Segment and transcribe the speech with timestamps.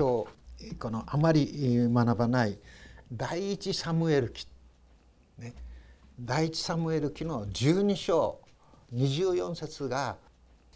[0.00, 0.24] 今
[0.58, 2.58] 日このあまり学ばない
[3.12, 4.46] 第一サムエル記、
[5.38, 5.52] ね、
[6.18, 8.40] 第一サムエル記の12章
[8.94, 10.16] 24節が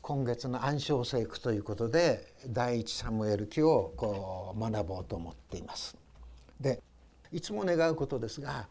[0.03, 5.97] 今月の暗唱聖句ということで第一サムエル記をこう学ぼうと思っています。
[6.61, 6.83] で
[7.33, 8.69] いつも願うことですが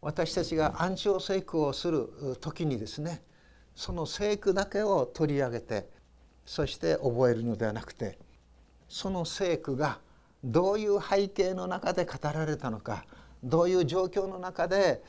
[0.00, 3.24] 私たちが暗唱聖句をする時にですね
[3.74, 5.88] その聖句だけを取り上げて
[6.44, 8.24] そして覚えるのではなくて
[8.88, 9.98] その聖句が
[10.44, 13.04] どういう背景の中で語られたのか
[13.42, 15.02] どういう状況の中で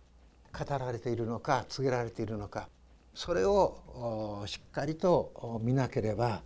[0.57, 2.69] 語られているのか告げられているのか
[3.13, 6.41] それをしっかりと見なければ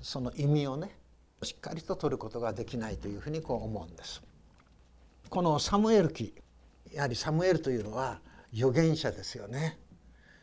[0.00, 0.96] その意味をね
[1.42, 4.22] しっかりと取ることができないというふうにこう思うんです。
[5.28, 6.34] このサムエル記
[6.92, 8.20] やはりサムエルというのは
[8.52, 9.78] 預言者ですよね。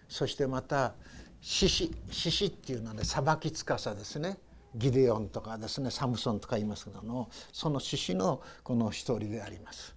[0.09, 0.93] そしてまた
[1.41, 4.37] 獅子獅子っていうのはね裁き司ですね。
[4.77, 9.95] ギデオンとかですねサムソンとか言いますけどもその獅子のこの一人であります。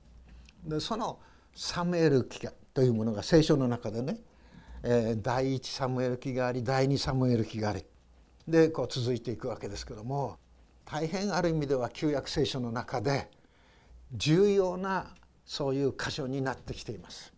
[0.64, 1.18] でその
[1.54, 4.18] サムエル記というものが聖書の中でね
[4.82, 7.84] えー、第一サムエル記があり第二サムエル記があり
[8.48, 10.38] でこう続いていくわけですけども
[10.84, 13.30] 大変ある意味では旧約聖書の中で
[14.14, 17.32] 重要なそういう箇所になってきています。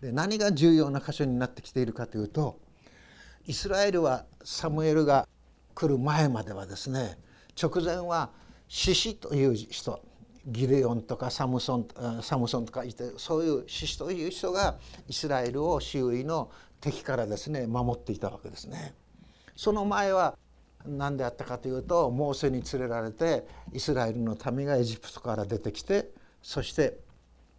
[0.00, 2.58] で何が重要な箇所になってきているかというと
[3.46, 5.28] イスラエルはサムエルが
[5.80, 7.16] 来る前まではですね
[7.60, 8.30] 直前は
[8.68, 10.02] 獅子という人
[10.46, 11.88] ギデオンとかサムソン
[12.20, 16.50] サムソンとかいてそういう獅子という人がイスラエルを周囲の
[16.82, 18.94] 敵からですね守っていたわけですね。
[19.56, 20.36] その前は
[20.86, 26.10] 何であったかというとモーセに連れられてイスラエルの民がエジプトから出てきて
[26.42, 26.98] そして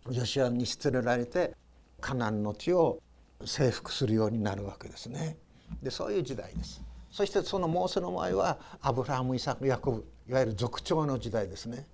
[0.10, 1.56] ヨシアに連れられて
[2.00, 3.00] カナンの地を
[3.46, 5.38] 征服するようになるわけですね。
[5.84, 6.82] でそういう時代です。
[7.12, 11.86] そしてそのモーセの前はアブラハムイサクヤコブいわゆる族長の時代ですね。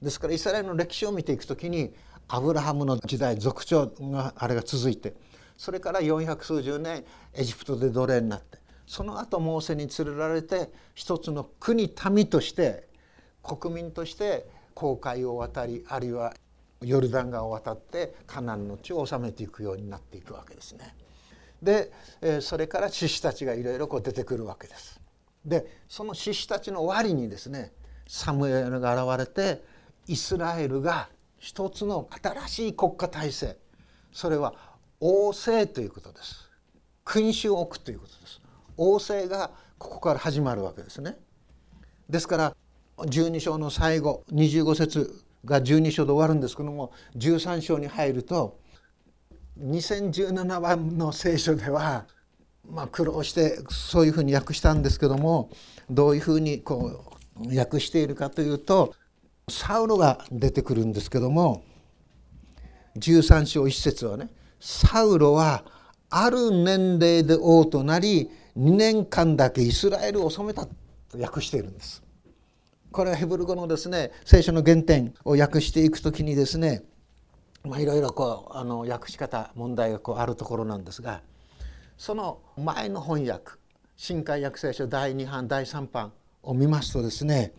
[0.00, 1.94] ですからイスラエルの歴史を見ていくときに
[2.28, 5.14] アブラハムの時代族長があれが続いて
[5.56, 7.04] それから400数十年
[7.34, 12.88] エジプトで奴隷になってその後モーセに連れられて一つの国民として
[13.42, 16.34] 国民として航海を渡りあるいは
[16.82, 20.94] ヨルダン川を渡ってカナンの地を治めていくようになっていくわけですね。
[21.64, 21.90] で
[22.40, 25.00] それから獅子たちがいろいろ出てくるわけです。
[25.44, 27.72] でその獅子たちの終わりにですね
[28.06, 29.62] サムエルが現れて
[30.06, 31.08] イスラエルが
[31.38, 33.56] 一つの新しい国家体制。
[34.12, 34.54] それは
[35.00, 36.50] 王政ということです。
[37.04, 38.40] 君主を置くということです。
[38.76, 41.16] 王政がここから始まるわけですね。
[42.08, 42.56] ですから
[42.98, 48.58] 12章の最後25節が12章で終わるんですけども13章に入ると
[49.60, 52.06] 2017番の聖書では
[52.68, 55.50] まあ苦労してそういうふうに訳したんですけども
[55.90, 57.04] どういうふうにこ
[57.36, 58.94] う訳しているかというと
[59.48, 61.62] サウロが出てくるんですけども
[62.96, 65.64] 13章1節はねサウロは
[66.10, 70.70] ある年齢で王となり2年間だけイスラエルを治めたと
[71.18, 72.02] 訳しているんです。
[72.92, 76.84] これはヘブル語のですね聖書の原点を訳していく時にですね
[77.64, 81.22] まあいろいろこうあの訳し方問題がこうあるところなんですが
[81.96, 83.52] その前の翻訳
[83.96, 87.52] 新海訳聖書第2版第3版を見ますとですね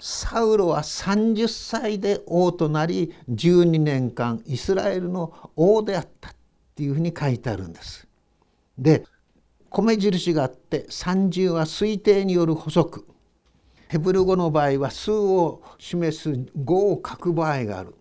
[0.00, 6.32] サウロは30歳で王となり12年間イスラエルの王であったっ
[6.74, 8.06] ていうふうに書いてあるんです。
[8.78, 9.04] で
[9.70, 13.04] 米印があって30は推定による補足
[13.88, 17.94] ヘブル語の場合は数を示す5を書く場合がある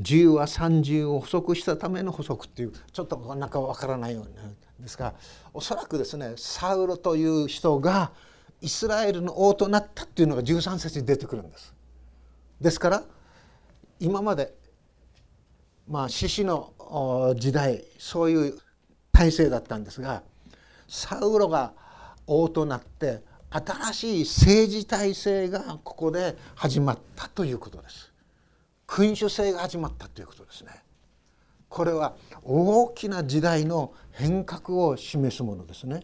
[0.00, 5.14] 10は30を補足したための補足っていうちょっとなんかわからないようになるんですが
[5.52, 8.12] おそらくですねサウロという人が
[8.60, 11.74] イスラエルの王となったっていうのが13節に出てくるんです。
[12.60, 13.02] ですから
[13.98, 14.54] 今まで
[15.88, 18.58] まあ獅子の時代そういう
[19.12, 20.22] 体制だったんですが
[20.88, 21.72] サウロが
[22.26, 28.09] 王となって新しい政治体制がここで始まったということです。
[28.90, 30.72] 君主制が始まったということですね。
[31.68, 36.02] これは大きな時代の変革を示すものですね。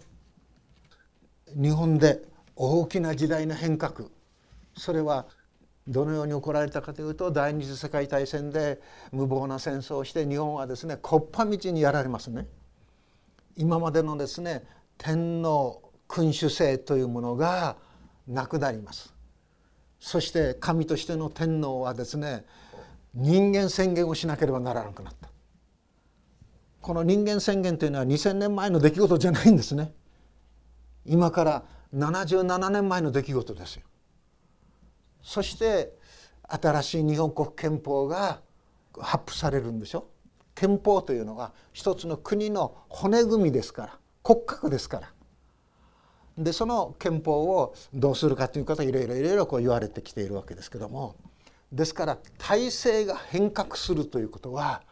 [1.49, 2.23] 日本で
[2.55, 4.09] 大きな時代の変革
[4.77, 5.27] それは
[5.89, 8.81] どのように起こられたかというと第二次世界大戦で
[9.11, 12.47] 無謀な戦争をして日本はですね木っ端道にやられますね。
[13.57, 14.63] 今までのですね
[14.97, 17.79] 天皇君主制というものが
[18.29, 19.13] なくなります。
[19.99, 22.45] そして神としての天皇はですね
[23.17, 25.29] 人間宣言をしなければならなくなった。
[26.83, 29.93] この人間宣言というのは2,000年前の出来事じゃないんですね。
[31.05, 31.65] 今から
[31.95, 33.83] 77年前の出来事ですよ。
[35.23, 35.97] そして
[36.49, 38.41] 新しい日本国憲法が
[38.99, 40.09] 発布されるんでしょ
[40.55, 45.13] 憲法というのは一つの国の骨組みですから骨格ですから
[46.39, 51.17] でその憲法をどうするかということはいろいろいろいろこう言われてきているわけですけども
[51.73, 54.83] ですから体制が変革するということは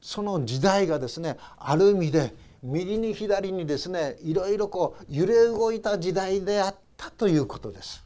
[0.00, 8.04] その時代がですねある意味で右に左にですねいろいろこう揺れ動いた時代であったということです。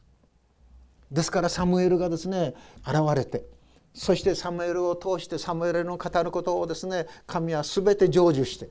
[1.11, 2.55] ですからサムエルがですね
[2.87, 3.45] 現れて
[3.95, 8.69] そしてサムエルを通してサムエルの語ることをですね神は全て成就して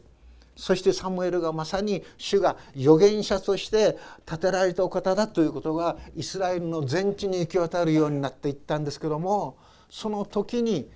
[0.56, 9.58] そしてサムエルがまさに主が預言者として立てられたお方だということがイスラエルの全地に行き渡るようになっていったんですけども
[9.90, 10.90] その時に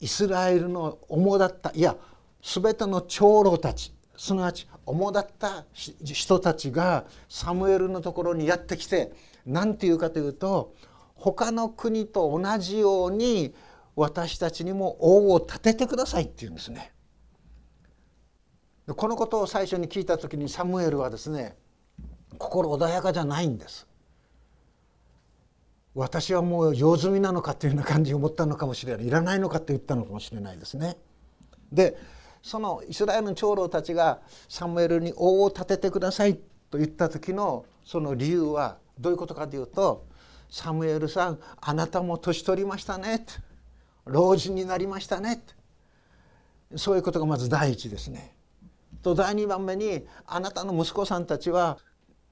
[0.00, 1.96] イスラエルの主だったいや
[2.42, 9.12] 全ての長老たちすなわち主だった人たちがサムエルのところにやってきて
[9.46, 10.74] 何て言うかというと
[11.14, 13.54] 他の国と同じように
[13.96, 16.93] 私たちにも王を立ててくださいって言うんですね。
[18.92, 21.56] このことを最初に聞いた時にサムエルはですね
[22.36, 23.86] 心穏やかじゃないんです。
[25.94, 30.96] 私はもう用済みなのかというような感じを思ったのかもしれないいらないのかって言ったのかもしれないですね。
[31.72, 31.96] で
[32.42, 36.36] そのイスラエルの長老たちがサムエルに王を立ててください
[36.70, 40.04] と言った時のその理由はどういうことかというと
[40.50, 43.24] 「サムエルさんあなたも年取りましたね」
[44.04, 45.42] 老人になりましたね」
[46.76, 48.33] そういうことがまず第一ですね。
[49.04, 51.78] と第2番目にあなたの息子さんたちは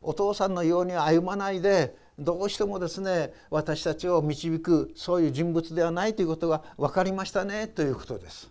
[0.00, 8.50] お父さんのように歩まないでどうしてもですね私たちを導くそういう人物ではないということが分かりましたねということです。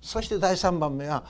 [0.00, 1.24] そして第3番目は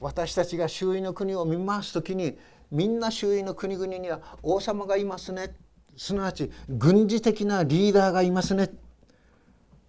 [0.00, 2.38] 私たちが周囲の国を見回す時に
[2.70, 5.54] みんな周囲の国々には王様がいますね
[5.96, 8.70] すなわち軍事的なリーダーがいますね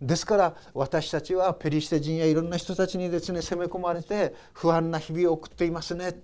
[0.01, 6.21] ですから私たちはペリシテ人やいろんな人たちにですね攻め込まれて不安な日々を送っていますね。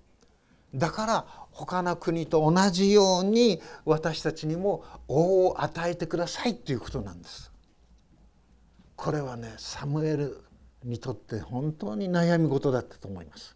[0.74, 7.52] だから他の国と同じように私たちにも王を与えてくださいということなんです。
[8.96, 10.42] これはねサムエル
[10.84, 13.56] にとって本当に悩み事だったと思います。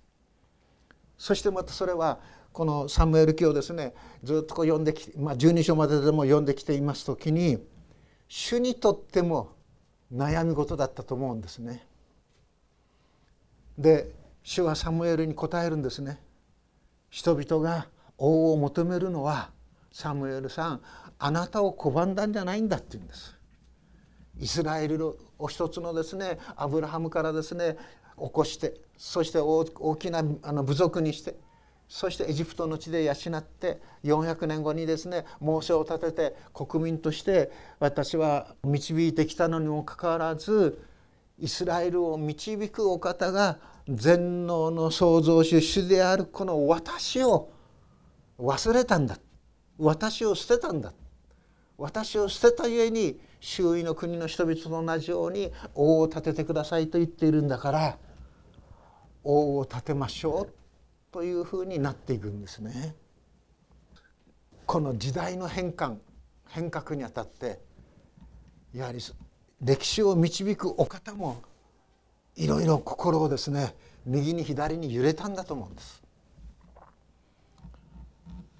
[1.17, 2.19] そしてまたそれは
[2.51, 3.93] このサムエル記をですね
[4.23, 7.57] ずっとこう読んできて、まあ、12章まででも読んできています時に
[8.27, 9.58] 主にとっても
[10.13, 11.85] 悩み事だったと思うんですね。
[13.77, 14.11] で
[14.43, 16.19] 主はサムエルに答えるんですね。
[17.09, 19.51] 人々が王を求めるのは
[19.91, 20.81] サムエルさん
[21.17, 23.35] あなたを拒んだんじゃないんだって言うんです。
[24.39, 27.77] イスラエルを一つのですねアブラハムからですね
[28.17, 29.65] 起こしてそして大
[29.95, 31.35] きなあの部族にして
[31.89, 40.79] そしてエジプトの地で養って400年後にですね猛暑を立てて国民として私は導いてきたのにもかかわらず
[41.39, 43.57] イスラエルを導くお方が
[43.87, 47.49] 全能の創造主主であるこの私を
[48.39, 49.17] 忘れたんだ。
[49.79, 50.93] 私を捨てたんだ。
[51.77, 57.97] 私を捨てたゆえに周囲の国の人々と同じように王を立ててくださいと言っているんだから
[59.23, 60.58] 王を立てましょう。
[61.11, 62.95] というふうになっていくんですね。
[64.65, 65.97] この時代の変換
[66.49, 67.59] 変革にあたって
[68.73, 68.99] やはり
[69.61, 71.41] 歴史を導くお方も
[72.35, 73.75] いろいろ心をですね
[74.05, 76.03] 右に左に揺れたんだと思うんです。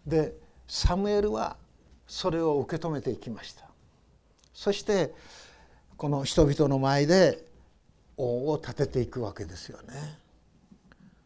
[0.05, 0.33] で
[0.67, 1.57] サムエルは
[2.07, 3.69] それを受け止めていきました。
[4.53, 5.13] そして
[5.95, 7.45] この人々の前で
[8.17, 10.17] 王を立てていくわけですよね。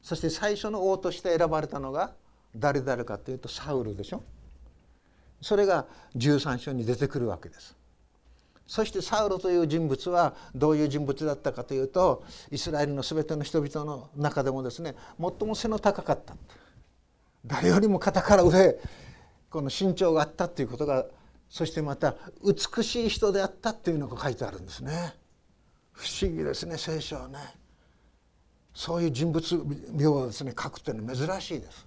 [0.04, 2.12] そして最初の王として選ばれたのが
[2.56, 4.24] 誰々かというとサウルでしょ。
[5.42, 7.76] それが13章に出てくるわけです。
[8.68, 16.36] そしてサウルという人物はどういう人物だったかというとイスラエルの全ての人々の中でもですね最も背の高かった。
[17.46, 18.78] 誰よりも肩から上
[19.50, 21.06] この身長があったということが
[21.50, 25.16] そしてまた美しい人であったっていうのが書いてあるんですね。
[25.92, 27.63] 不思議ですね聖書はね。
[28.74, 31.86] そういう人物名をですね書くというのは珍しいです。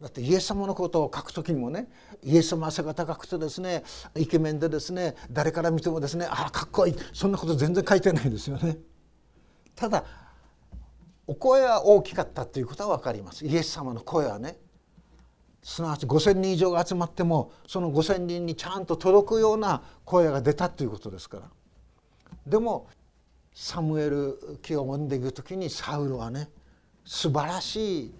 [0.00, 1.86] だってイエス様のことを書く時にもね
[2.22, 3.84] イエス様背が高くてですね
[4.16, 8.78] イケメンでですね誰から見てもですねああかっこいいそんなこと全然書いてないですよね。
[9.76, 10.04] ただ
[11.26, 13.46] お声は大きかったということは分かります。
[13.46, 14.56] イエス様の声はね
[15.62, 21.50] すなわち5,000人以上が集まってもその5,000人にちゃんと届くような声が出たということですから。
[22.46, 22.88] でも
[23.52, 26.48] サムエル記を読んでいく時にサウルはね
[27.04, 28.14] 素晴らしい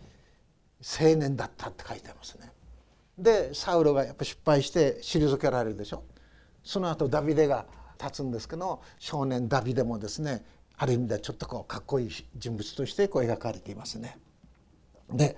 [1.01, 2.53] 青年だったって書いてますね。
[3.19, 6.05] でサウルがやっぱ失敗して退けられるでしょ。
[6.65, 7.67] その後ダビデが
[8.01, 10.45] 立つんですけど少年ダビデもですね
[10.77, 14.19] ある意味ではちょっとこうかっこいい人物としてこう描かれていますね。
[15.13, 15.37] で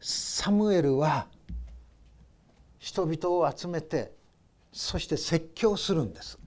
[0.00, 1.26] サムエルは
[2.78, 4.12] 人々を集めて
[4.70, 6.38] そして説教するんです。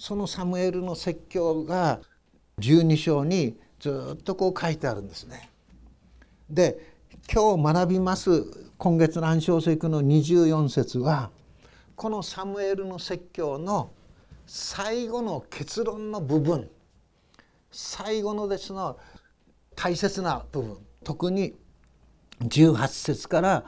[0.00, 2.00] そのサムエルの説教が
[2.58, 5.50] 12章にずっとこう書いてあるんですね。
[6.48, 6.94] で
[7.30, 8.44] 今日学びます
[8.78, 11.30] 今月の暗唱聖句の24節は
[11.96, 13.92] このサムエルの説教の
[14.46, 16.70] 最後の結論の部分
[17.70, 18.98] 最後のですの
[19.76, 21.54] 大切な部分特に
[22.40, 23.64] 18節から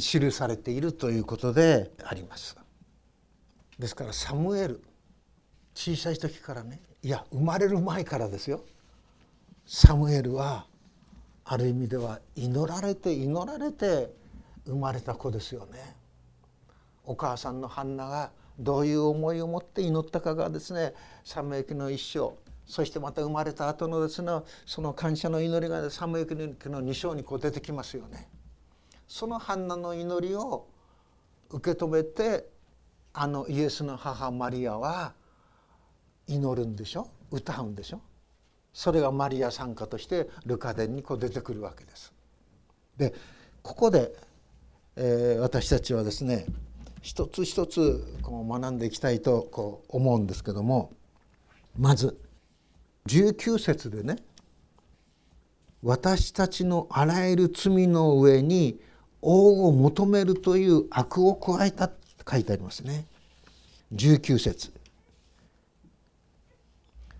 [0.00, 2.56] 記されているということであります。
[3.78, 4.82] ですからサムエル
[5.76, 8.64] 小さい時からねいや生まれる前からですよ
[9.66, 10.66] サムエルは
[11.44, 14.10] ある意味では祈られて祈られて
[14.64, 15.94] 生まれた子ですよね。
[17.04, 20.92] お母さんのハンナがどういう思いを持って祈ったかがですね
[21.22, 22.34] サムエルの一生
[22.66, 24.32] そしてまた生まれた後のですね
[24.64, 28.28] その感謝の祈りがサムエルの2章にこう出てきますよね。
[29.06, 30.66] そのハンナの祈りを
[31.50, 32.48] 受け止めて
[33.12, 35.14] あのイエスの母マリアは
[36.28, 37.08] 祈るんでしょ？
[37.30, 38.00] 歌うんでしょ？
[38.72, 42.12] それがマリア参加としてルカ伝にこう出てくるわけです。
[42.96, 43.14] で
[43.62, 44.14] ここで、
[44.96, 46.46] えー、私たちはですね
[47.02, 50.92] 一つ一つこう学んでいきたいとこう思うんですけども
[51.78, 52.18] まず
[53.06, 54.16] 19節でね
[55.82, 58.80] 「私たちのあらゆる罪の上に
[59.22, 61.96] 王を求めるという悪を加えた」って
[62.28, 63.06] 書いてありますね。
[63.94, 64.72] 19節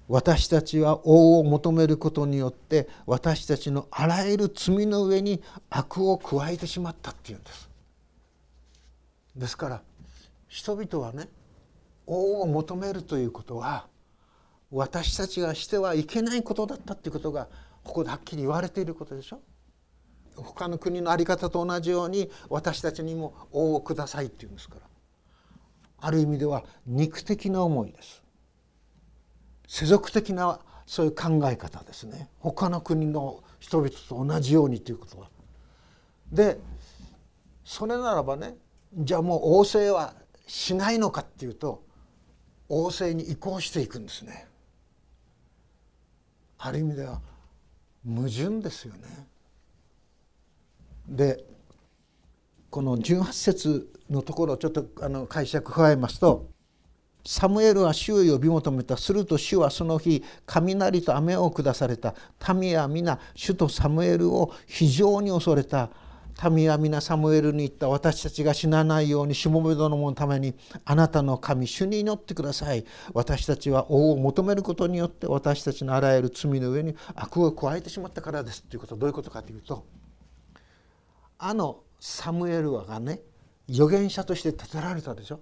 [0.09, 7.69] 私たちは王を求めることによって私たちのあらゆる罪の上に悪を加えてしまったっていうんです。
[9.35, 9.83] ですから
[10.49, 11.29] 人々はね
[12.07, 13.87] 王を求めるということは
[14.71, 17.49] 私たちがしてはいけないことだったっていうことが
[17.83, 19.41] ここではっきり言われていることでしょ。
[20.37, 24.83] 他の国の在り方と同じように私たちにも王をくださいっていうんですから
[25.99, 28.23] ある意味では肉的な思いです。
[29.67, 35.29] 世俗的なそういう考え方ですね他の国の人々と同じようにということは。
[36.33, 36.59] で
[37.65, 38.57] それならばね
[38.95, 40.15] じゃあもう王政は
[40.47, 41.83] しないのかっていうと
[42.69, 44.47] 王政に移行していくんですね。
[46.59, 47.21] ある意味では
[48.07, 49.27] 矛盾ですよね。
[51.09, 51.45] で
[52.71, 56.49] この18節のところをちょっとあの解釈加えますと
[57.27, 58.97] サムエルは主を呼び求めた。
[58.97, 62.15] すると主はその日雷と雨を下された。
[62.55, 65.91] 民は皆主とサムエルを非常に恐れた。
[66.51, 67.89] 民は皆サムエルに言った。
[67.89, 70.55] 私たちが死なないようにしもべ殿のために
[70.85, 72.85] あなたの神主に祈ってください。
[73.13, 78.63] 私たちは王を求めることによって私たちのあらゆる罪の上に悪を加えてしまったからです。
[78.63, 79.85] ということはどういうことかというと
[81.39, 83.21] あのサムエルはがね
[83.69, 85.41] 預言者として立てられたでしょ。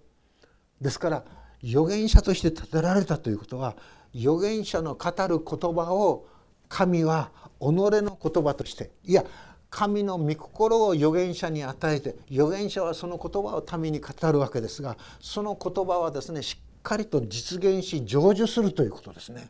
[0.80, 1.24] ですから
[1.64, 3.74] 預言者として立てられたということは
[4.14, 6.26] 預言者の語る言葉を
[6.68, 7.30] 神は
[7.60, 9.24] 己の言葉としていや
[9.70, 19.48] 神の御心を預言者に与えて預言者はその言葉を民に語るわけですがその言葉はですねしっかりと実現し成就するということですね。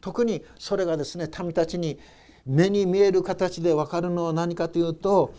[0.00, 1.98] 特にそれがですね民たちに
[2.46, 5.34] 目に見える形で分かるのは何かというと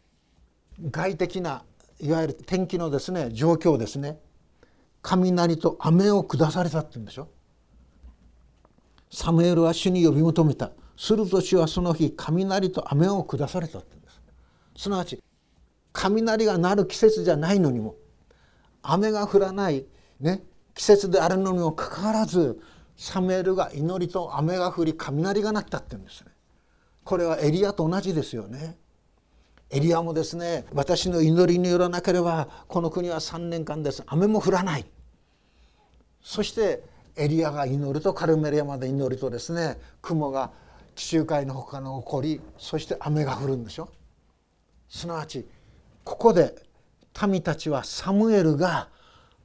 [0.92, 1.64] 外的な
[2.00, 4.20] いわゆる天気のですね状況ですね
[5.02, 7.28] 雷と雨を下されたって言うんでしょ？
[9.12, 10.72] サムエルは主に呼び求めた。
[10.98, 14.22] すると主はその日雷と雨を下されたって言うんです。
[14.84, 15.22] すなわち
[15.94, 17.96] 雷が鳴る季節じゃないのにも
[18.82, 19.86] 雨が降らない
[20.20, 20.44] ね
[20.76, 22.62] 季節であるのにもかかわらず
[22.98, 26.32] サムエルが祈りと雨が降り雷が鳴ったって言うんですね。
[27.04, 28.78] これはエリアと同じですよね。
[29.72, 34.04] エリアもですね私の祈りによらなければこの国は3年間です。
[34.08, 34.86] 雨も降らない。
[36.22, 36.84] そして
[37.16, 40.52] エリアが祈るとカルメル山で祈るとですね雲が
[40.96, 43.90] 地中海の他の起こりそして雨が降るんでしょ。
[44.90, 45.48] すなわち
[46.04, 46.56] ここで
[47.28, 48.90] 民たちはサムエルが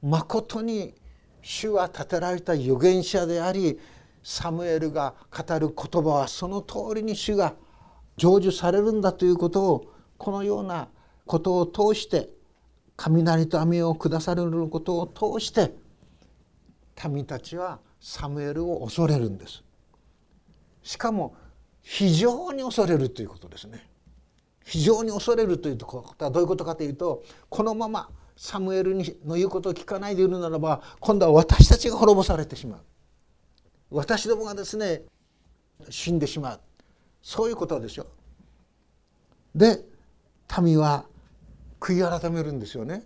[0.01, 0.95] まことに
[1.41, 3.79] 主は立てられた預言者であり
[4.23, 7.53] サムエルが語る言葉はその通りに主が
[8.17, 10.87] 成就されるんだということをこのような
[11.25, 12.29] ことを通して
[12.95, 15.07] 雷と雨を下されることを
[15.39, 15.73] 通して
[17.09, 19.63] 民たちはサムエルを恐れるんです。
[20.83, 21.35] しかも
[21.81, 23.89] 非常に恐れるということですね。
[24.63, 32.79] 非常に恐れるということはどういうことかというとこのままサムエルの言うことを聞かないでいるならば今度は私たちが滅ぼされてしまう。
[33.91, 35.03] 私どもがですね
[35.89, 36.59] 死んでしまう。
[37.21, 38.07] そういうことでしょ
[39.53, 39.83] で
[40.61, 41.05] 民は
[41.79, 43.03] 悔い改めるんですよね。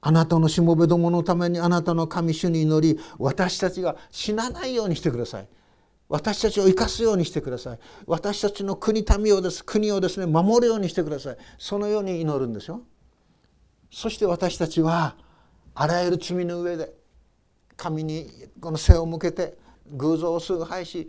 [0.00, 5.48] あなたのしもべどものためにあなたの神主に祈り私たちが死なないようにしてください。
[6.08, 7.78] 私たちを生かすようにしてください。
[8.06, 11.36] 私たちの国民をです国をですね守るようにしてください。
[11.58, 12.82] そのように祈るんですよ。
[13.90, 15.16] そして私たちは
[15.74, 16.92] あらゆる罪の上で
[17.76, 18.30] 神に
[18.60, 19.56] この背を向けて
[19.86, 21.08] 偶像を崇拝し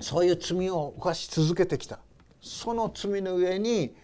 [0.00, 1.98] そういう罪を犯し続けてきた。
[2.46, 3.94] その罪の上に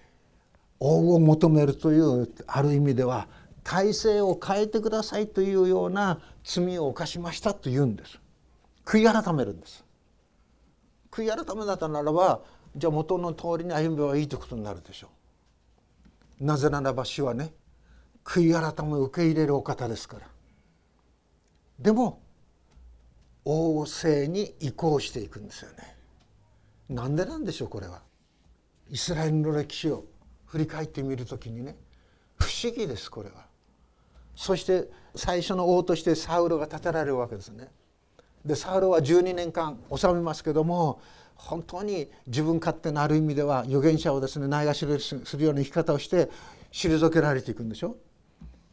[0.80, 3.28] 王を求めるというある意味では
[3.62, 8.18] 体制を変えてくださいというような罪を犯しましたと言うんです。
[8.84, 9.84] 悔い改めるんです。
[11.12, 12.40] 悔い改めだったならば
[12.74, 15.08] じゃあ元の通りに歩めばいいということになるでしょ
[16.40, 16.44] う。
[16.44, 17.54] なぜならば主はね
[18.24, 20.26] 悔い改めを受け入れるお方ですから。
[21.78, 22.20] でも
[23.44, 25.96] 王政に移行していくんですよね。
[26.88, 28.02] なんでなんでしょうこれは。
[28.92, 30.04] イスラエルの歴史を
[30.44, 31.76] 振り返ってみるときにね
[32.36, 33.46] 不思議ですこれは。
[34.36, 37.68] そして最初の王としてサウロが立てられるわけですね。
[38.44, 41.00] でサウロは12年間治めますけども
[41.36, 46.28] 本当に自分勝手なある意味では預言者をですねないがしろするような生き方をして
[46.70, 47.96] 退けられていくんでしょ。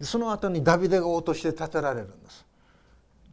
[0.01, 2.45] その後にダビデが王として立てられるんです。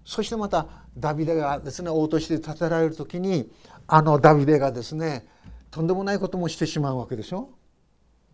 [0.04, 3.50] そしてまたダビデがですね王として立てられる時に
[3.88, 5.26] あのダビデがですね
[5.76, 7.50] とんでもないこともしてしまうわけでしょ？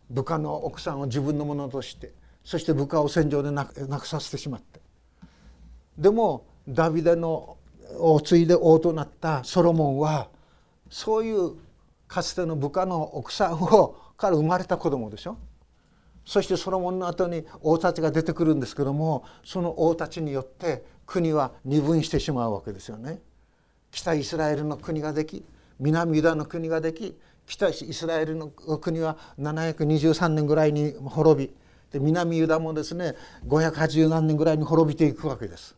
[0.09, 2.13] 部下の奥さんを自分のものとして
[2.45, 4.81] そして部下を戦場でなくさせてしまって。
[5.99, 7.57] でもダビデの
[7.99, 10.29] を継いで王となったソロモンは
[10.89, 11.57] そういう
[12.07, 15.37] かつての部下の奥さんをから生まれた子供でしょ？
[16.25, 23.19] そしてソロモンの後に王たちが出てくるんですけどもその王たちによって国は二分してしまうわけですよね。
[23.91, 25.45] 北イスラエルの国ができ
[25.81, 31.53] 南ユダの国ができ北イスラエルの国は723年ぐらいに滅び
[31.91, 33.15] で南ユダもですね
[33.47, 35.77] 580何年ぐらいに滅びていくわけです。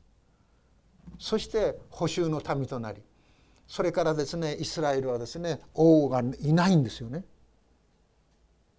[1.19, 3.03] そして補修の民となり
[3.67, 7.25] それからですねイスラエルはですね王がいないんですよね。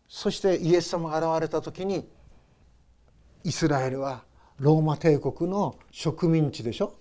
[0.08, 2.08] そしてイエス様が現れた時に
[3.44, 4.24] イスラエルは
[4.60, 6.96] ローマ帝国の植民地でしょ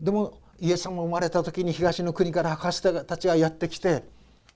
[0.00, 4.04] でもイエス様が生まれた時に東の国から博士たちがやってきて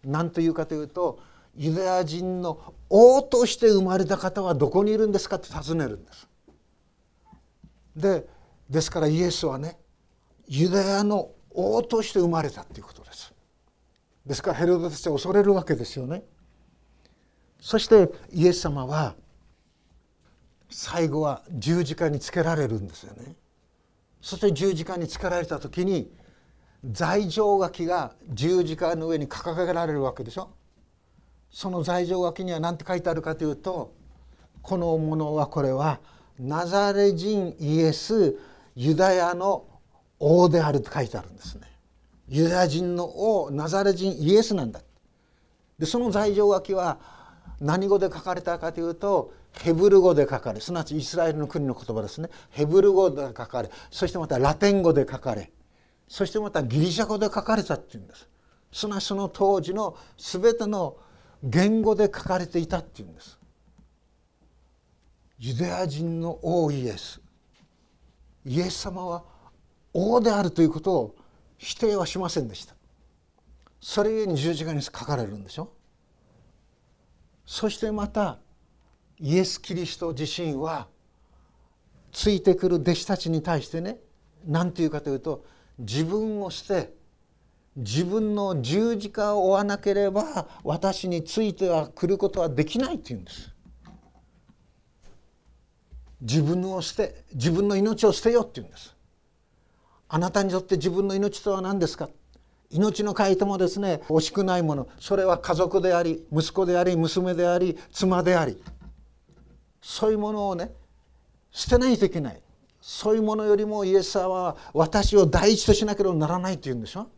[0.06, 1.18] 何というかというと
[1.54, 6.28] ユダヤ人の王として生まれた方はどこにいるんですかって尋ねるんです。
[7.96, 8.26] で
[8.68, 9.78] ですからイエスはね
[10.48, 13.32] ユダヤの王として生まれたっていうことです。
[14.24, 16.22] ですからヘロデたちは恐れるわけですよね。
[17.60, 19.14] そしてイエス様は
[20.68, 23.34] 最後は十字架につけられるんですよね。
[24.20, 26.10] そして十字架につけられた時に
[26.92, 30.50] 罪状書きが十字架の上に掲げられるわけでしょ？
[31.50, 33.94] その罪状書きには何て書いてあるかというと
[34.62, 36.00] このものはこれは
[36.38, 38.36] ナザレ人イエス
[38.74, 39.66] ユダヤの
[40.18, 41.62] 王であると書いてあるんですね。
[42.28, 44.80] ユダヤ人の王ナザレ人イエスなんだ。
[45.78, 46.98] でその罪状書きは
[47.60, 55.50] 何語で書かれたかというとヘブル語で書かれすなわちイスラエルの国の言葉ですねヘブル語で書かれそしてまたラテン語で書かれ
[56.08, 58.28] そしてまたギリシャ語で書かれたっていうんです。
[58.72, 60.96] すなわちその当時の全ての
[61.42, 63.38] 言語で書かれていたっていうんです。
[65.38, 67.20] ユダヤ人の王イエス。
[68.44, 69.24] イエス様は
[69.92, 71.16] 王であるということを
[71.58, 72.74] 否定はしませんでした。
[73.80, 75.72] それゆえに十字架に書かれるんでしょ。
[77.44, 78.38] そしてまた
[79.18, 80.88] イエス・キリスト自身は
[82.12, 83.98] ついてくる弟子たちに対してね
[84.46, 85.44] 何て言うかというと
[85.78, 86.94] 自分を捨て
[87.76, 93.52] 自分の十字架を追わなければ私については来ることはできないって言うんです。
[96.22, 98.96] 自分を捨て自分の命を捨てよって言うんです。
[100.08, 102.08] あなたにとって自分の命とは何ですか？
[102.70, 108.60] 命の書いてもですね惜しくないものそれは家族であり息子であり娘であり妻であり
[109.80, 110.72] そういうものをね
[111.52, 112.40] 捨てないといけない
[112.88, 117.08] そういうものよりもイエス様は私を第一としなければならないと言うんでしょ？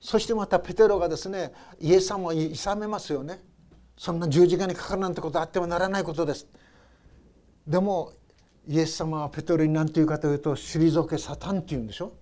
[0.00, 3.40] そしてまたペテロがですねイエス様をいさめますよね。
[3.98, 6.46] そんな十字架にかかるなんてことあってはならないことです。
[7.66, 8.14] でも
[8.66, 12.14] イエス様はペテロに何て言うかというと退けサタンって言うんでしょ？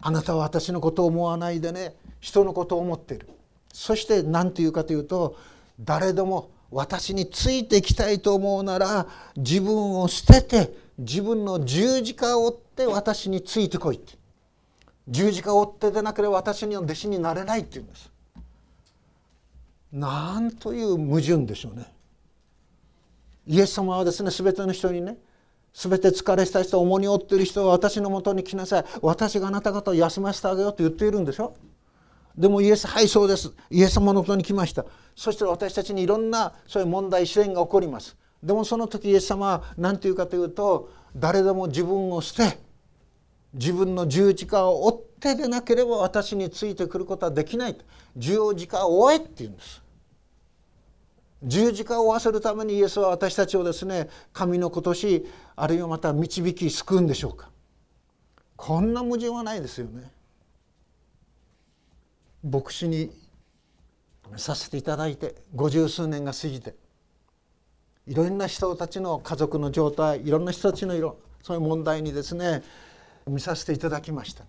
[0.00, 3.28] あなたは私のことを思わないでね人のことを思っている。
[3.72, 5.36] そして何て言うかというと
[5.78, 9.06] 誰でも私についていきたいと思うなら
[9.36, 14.18] 自分を捨てて自分の十字架を追って私についてこいって。
[15.08, 18.10] 十字架を追ってでなければ私には弟子になれないって言うんです。
[19.92, 21.92] なんという矛盾でしょうね。
[23.46, 25.16] イエス様はですね全ての人にね
[25.74, 28.84] 全て疲れした人重荷を負っている人は私のもとに来なさい。
[29.02, 31.54] 私があなた方を休ませてあげようと言っているんでしょ？
[32.40, 33.52] でもイエスはいそうです。
[33.68, 34.86] イエス様のもとに来ました。
[35.14, 38.16] そして私たちにいろんなそういう問題試練が起こります。
[38.42, 42.58] でもその時イエス様は何て言うかというと誰でも自分を捨て
[43.52, 47.76] 自分の十字架を追ってでなければ私についてくることはできない
[48.16, 49.82] 十字架を追えって言うんです。
[51.42, 55.26] 十字架を追わせるためにイエスは私たちをですね神の子とし
[55.56, 57.50] あるいはまた導き救うんでしょうか。
[58.56, 60.10] こんな矛盾はないですよね。
[62.42, 63.10] 牧師に
[64.36, 66.74] させていただいて五十数年が過ぎて
[68.06, 72.62] いろんな人たちの家族の状態いろんな人たちの色そういう問題にですね
[73.26, 74.44] 見させていただきました。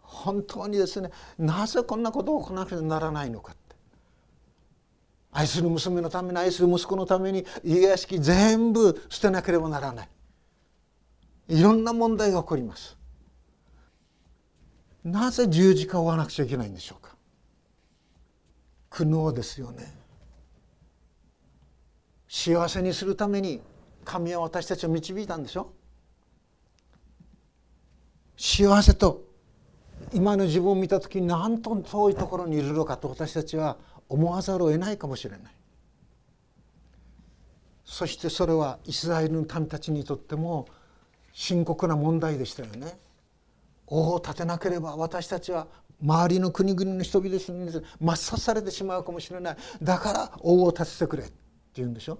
[0.00, 3.62] 本当にですねなぜこんなことを行わなくてならないのかって。
[5.32, 10.08] 愛する娘のために愛する息子のために家屋敷全部捨てなければならない。
[11.48, 12.96] いろんな問題が起こります。
[15.04, 17.16] なぜ十字架を追わなくちゃいけないんでしょうか？
[18.90, 19.92] 苦悩ですよね。
[22.28, 23.60] 幸せにするために
[24.04, 25.72] 神は私たちを導いたんでしょ？
[28.36, 29.24] 幸せと
[30.12, 33.76] 今の自分を見た時になんと遠いところにいるのかと私たちは
[34.08, 35.40] 思わざるを得ないかもしれない。
[37.84, 40.66] そしてそれはイスラエルの民たちにとっても
[41.32, 42.98] 深刻な問題でしたよね。
[43.92, 45.66] 王を立てなければ私たちは
[46.02, 47.40] 周りの国々の人々に
[48.02, 49.56] 抹殺されてしまうかもしれない。
[49.82, 51.24] だから王を立ててくれ。
[51.24, 51.32] って
[51.74, 52.18] 言うんでしょ。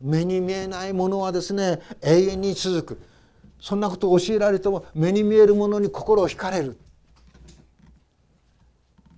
[0.00, 3.02] 目に見えないものはですね永遠に続く。
[3.60, 6.78] そんなことを教えられても目に見えるものに心を惹かれる。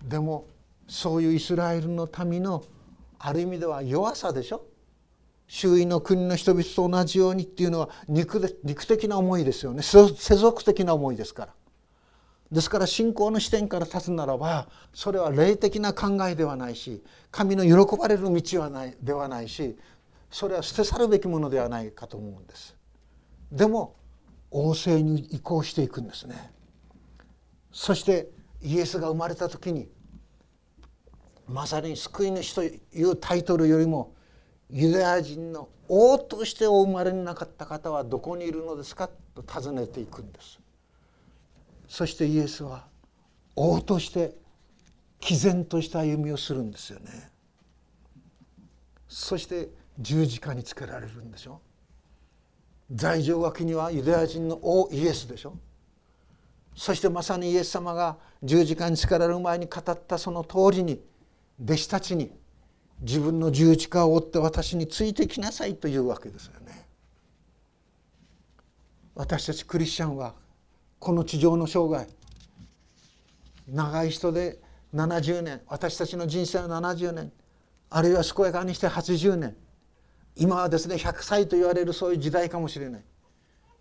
[0.02, 0.46] でも
[0.88, 2.64] そういうイスラエルの民の
[3.18, 4.64] ある意味では弱さでしょ。
[5.54, 9.84] 周囲の国の人々と同じようにっていうのは肉で肉的な思いですよね。
[9.84, 11.54] 世俗的な思いですから。
[12.50, 19.78] ですから信仰の視点から立つならばそれは霊的な考えではないし神の喜ばれる道はないではないし
[20.28, 22.76] それは捨て去るべきものではないかと思うんです。
[23.52, 23.94] でも
[24.50, 26.50] 王政に移行していくんですね。
[27.70, 28.28] そして
[28.60, 29.88] イエスが生まれた時に
[31.46, 32.72] まさに救い主とい
[33.04, 34.14] うタイトルよりも
[34.70, 40.58] ユダヤ人の王としてお生まれになかった方はどこにいるのですかと尋ねていくんです。
[41.88, 42.86] そしてイエスは
[43.54, 44.34] 王として
[45.20, 47.30] 毅然とした歩みをするんですよね。
[49.08, 51.60] そして十字架につけられるんでしょ。
[52.92, 55.56] 罪状脇にはユダヤ人の王イエスでしょ。
[56.74, 61.00] そしてまさにイエス様が十字架につけられる前に語ったその通りに
[61.62, 62.32] 弟子たちに
[63.04, 66.86] 自分の十字架を追って私についてきなさいというわけですよね。
[69.14, 70.34] 私たちクリスチャンは
[70.98, 72.08] この地上の生涯
[73.68, 74.58] 長い人で
[74.94, 77.32] 70年私たちの人生は70年
[77.90, 79.56] あるいは健やかにして80年
[80.34, 83.04] 今はですね100歳と言われるそういう時代かもしれない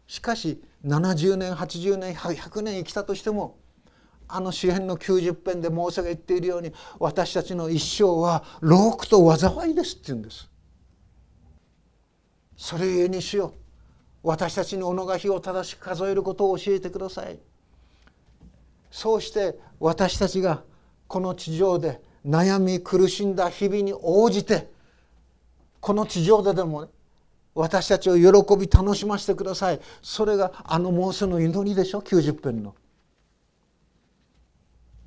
[0.06, 3.58] しかし70年80年100年生きたとしても
[4.28, 10.50] あの詩篇の90編でモーセが言っているように私たちの一生は労苦と災いですって言うんです。
[12.58, 13.54] それゆえにしよう。
[14.24, 17.38] 私たちに己が日を正しく数えることを教えてください。
[18.90, 20.64] そうして私たちが
[21.08, 24.72] この地上で悩み苦しんだ日々に応じて
[25.84, 26.88] この地上ででも、
[27.54, 29.82] 私たちを喜び楽しませてください。
[30.02, 32.74] それがあのモーセの祈りでしょ90編の。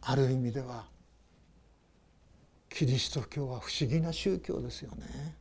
[0.09, 0.85] ある意味では
[2.71, 5.35] キリスト教は不思議な宗教ですよね。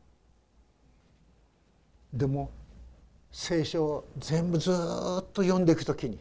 [2.11, 2.49] でも
[3.31, 4.75] 聖書を全部ずっ
[5.33, 6.17] と読んでいく時に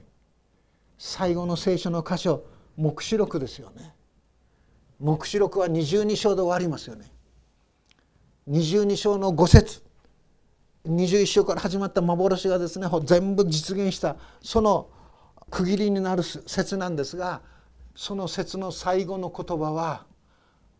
[0.98, 2.44] 最後の聖書の箇所
[2.76, 3.94] 黙示録ですよね。
[5.00, 7.10] 黙示録は22章で終わりますよね。
[8.50, 9.82] 22章の5節
[10.86, 14.90] 21章から始まった幻がですね全部実現したその
[15.48, 17.40] 区切りになる説なんですが
[17.94, 20.06] その説の最後の言葉は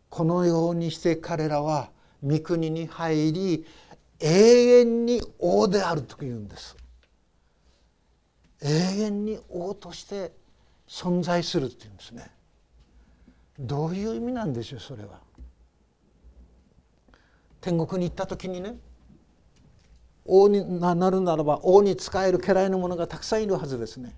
[0.09, 1.89] このようにして彼らは
[2.23, 3.65] 御国に入り
[4.19, 6.75] 永遠に王であるというんです。
[8.61, 8.69] 永
[9.03, 10.31] 遠に王として
[10.87, 12.31] 存在するっていうんですね。
[13.59, 15.19] どういう意味なんでしょうそれは。
[17.61, 18.75] 天国に行った時にね
[20.25, 24.15] 王になるならば王に仕える家来の者がたくさんいるはずですね。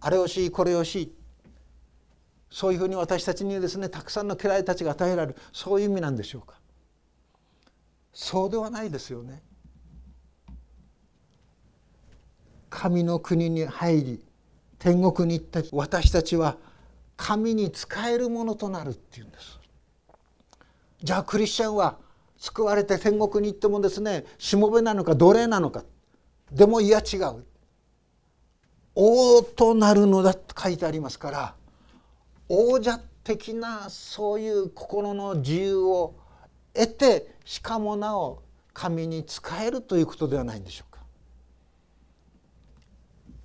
[0.00, 1.14] あれをしこれをし
[2.54, 6.54] そういうふうに私たちにですねたくさんの家来たちが与えられるそういう意味なんでしょうか
[8.12, 9.42] そうではないですよね。
[12.70, 14.24] 神の国に入り
[14.78, 16.56] 天国に行った私たちは
[17.16, 19.58] 神に仕えるものとなるっていうんです。
[21.02, 21.98] じゃあクリスチャンは
[22.38, 25.82] 救われて天国に行ってもですねしもべなのか奴隷なのか
[26.52, 27.44] でもいや違う
[28.94, 31.54] 王となるのだと書いてありますから
[32.48, 36.14] 王者的なそういう心の自由を
[36.74, 41.00] 得てしかもなお神に仕えるということではないんでしょうか。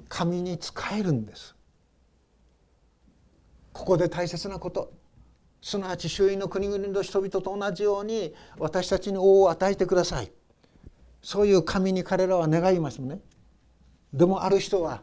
[0.07, 1.55] 神に仕えるんです。
[3.79, 4.91] ここで大切なこと
[5.61, 10.31] すなわち周囲の国々の人々と同じように私たちに王を与えてください
[11.21, 13.19] そういう神に彼らは願いますね
[14.13, 15.01] でもある人は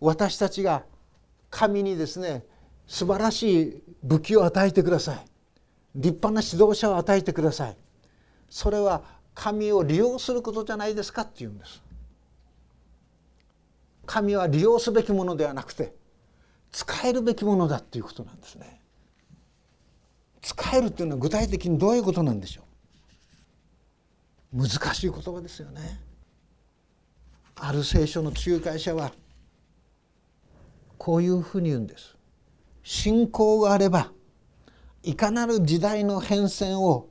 [0.00, 0.84] 私たちが
[1.50, 2.44] 神にですね
[2.88, 5.24] 素晴らしい武器を与えてください。
[5.94, 7.76] 立派な指導者を与えてください。
[8.50, 9.02] それは
[9.34, 11.82] 神を利用することじゃないですかって言うんです。
[14.06, 15.94] 神は利用すべきものではなくて
[16.72, 18.80] 使えるべきものだっていうことなんですね。
[20.40, 22.62] 使えるっていうのは具体的にどういうことなんでしょ
[24.54, 24.62] う。
[24.62, 26.00] 難しい言葉ですよね。
[27.56, 29.12] ある聖書の仲介者は
[30.96, 32.17] こういうふうに言うんです。
[32.90, 34.12] 信仰があれば
[35.02, 37.10] いかなる時代の変遷を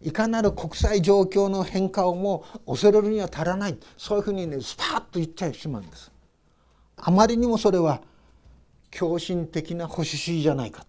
[0.00, 3.78] いかなる国際状況の変化をも恐れるには足らない。
[3.96, 6.10] そういうふうにねスパッと言っちゃいしまうんです。
[6.96, 8.00] あまりにもそれは
[8.90, 10.84] 狂信的な保守主義じゃないか。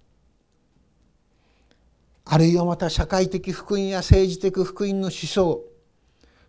[2.26, 5.62] あるいはまた社会的福音や政治的福音の思想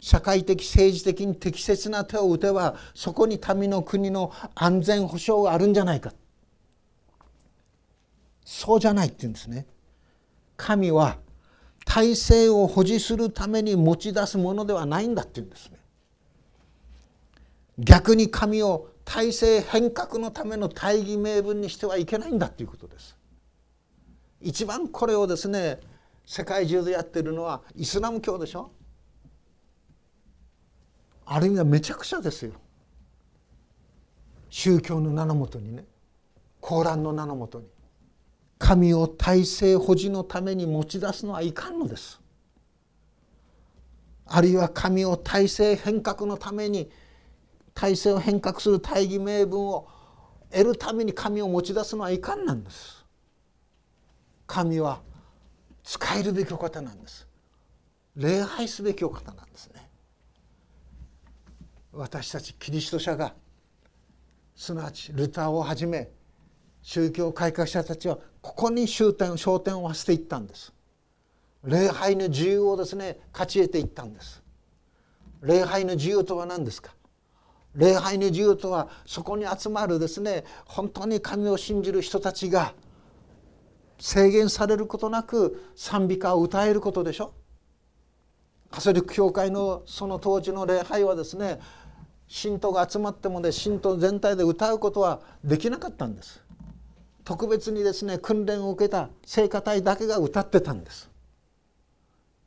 [0.00, 6.14] 社会的政治的に適切な手を打てばそこに民の国の安全保障があるんじゃないか。
[8.44, 9.66] そうじゃないって言うんですね。
[10.56, 11.18] 神は
[11.84, 15.78] 体制を保持するために持ち出すものではないんだって言うんですね。
[17.78, 23.16] 逆に神を体制変革のための大義名分にしてはいけないんだということです。
[24.40, 25.80] 一番これをですね
[26.26, 28.70] 世界中でやってるのはイスラム教でしょ
[31.26, 32.52] ある意味はめちゃくちゃですよ
[34.50, 35.84] 宗教の名のもとにね
[36.60, 37.66] コーランの名のもとに
[38.58, 42.20] 神を体制保持のために持ち出すのはいかんのです。
[44.26, 46.90] あるいは神を体制変革のために
[47.74, 49.88] 体制を変革する大義名分を
[50.50, 53.04] 得るために神を持ち出すのはいかんなんです。
[54.46, 55.02] 神は
[55.82, 57.26] 使えるべきお方なんです。
[58.16, 59.90] 礼拝すべきお方なんですね。
[61.92, 63.34] 私たちキリスト者が
[64.54, 66.10] すなわちルターをはじめ
[66.82, 70.70] 宗教改革者たちはここに終点焦点を合わせていったんです。
[71.64, 74.42] 礼拝の自由をですね勝ち得ていったんです。
[75.40, 76.92] 礼拝の自由とは何ですか？
[77.74, 82.74] 礼拝の自由とはそこに集まるですね本当に神を信じる人たちが
[83.98, 87.32] 制限されることなく賛美歌を歌えることでしょ？
[88.70, 91.60] カソリック教会のその当時の礼拝はですね
[92.28, 96.43] 信徒が集まってもね信徒全体で歌うことはできなかったんです。
[97.24, 101.10] 特別にですね訓練を受けた聖歌隊だけが歌ってたんです。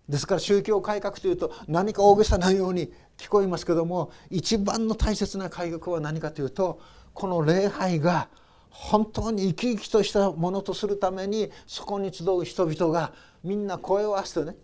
[0.08, 6.80] ですから宗教改革というと何か大げさなように聞こえますけども一番の大切な改革は何かというと
[7.14, 8.30] この礼拝が
[8.70, 13.12] 本当に生き生きとしたものとするためにそこに集う人々が
[13.44, 14.56] みんな声を合わせてね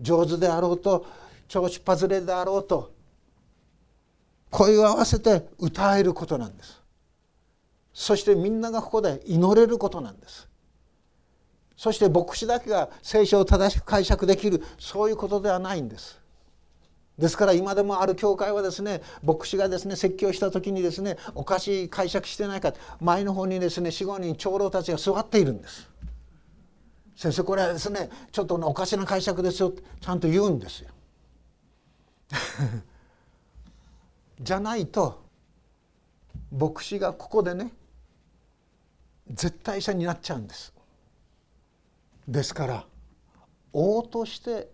[0.00, 1.06] 上手であろうと
[1.48, 2.92] 調子パズレであろうと
[4.50, 6.83] 声を合わせて歌えることなんです
[7.94, 10.48] そしてみんながここで祈れることなんです。
[11.76, 16.20] そして牧師だけが聖書を正しく解釈できるそういうことではないんです。
[17.18, 25.88] ですから今でもある教会はですね牧師がですね説教した時にですねおかしい解釈してないか前の方にですね45人長老たちが座っているんです。
[27.14, 30.90] 先生これはですねちょっとおかしな解釈ですよちゃんと言うんですよ。
[34.40, 35.22] じゃないと
[36.50, 37.72] 牧師がここでね
[39.30, 40.72] 絶対者になっちゃうんです。
[42.28, 42.84] ですから
[43.72, 44.68] 王として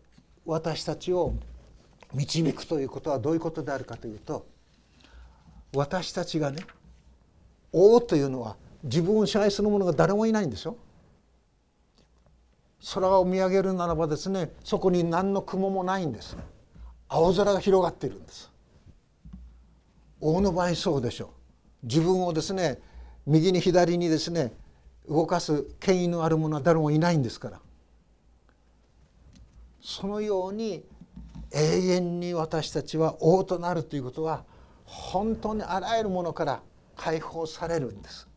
[0.44, 1.34] 私たちを
[2.12, 4.46] 導くということはどういうことであるかというと
[5.74, 6.64] 私たちがね
[7.72, 10.76] 王というのは自分を支配する者が誰もいないんですよ。
[12.94, 16.36] 空を見上げるならばですねそこに何の雲もないんです。
[17.08, 18.50] 青空が広がっているんです。
[20.20, 21.26] 大の場合そうでしょ
[21.82, 21.86] う。
[21.86, 22.78] 自分をですね
[23.26, 24.52] 右に左にですね
[25.08, 27.60] 動かす権威のある者は誰もいないんですから。
[29.82, 30.84] そのように
[31.52, 34.44] 永遠に私たちは王となるということは
[34.84, 36.62] 本当にあらゆるものから
[36.96, 38.28] 解放されるんです。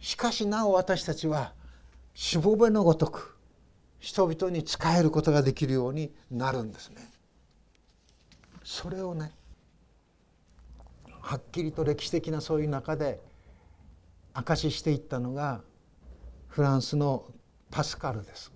[0.00, 1.52] しかしなお私たちは
[2.14, 3.36] しもべのごとく
[3.98, 7.10] 人々に仕えることができるようになるんですね。
[8.62, 9.32] それをね
[11.20, 13.20] はっきりと歴史的なそういう中で
[14.34, 15.62] 証ししていったのが
[16.48, 17.24] フランスの
[17.70, 18.52] パスカルです。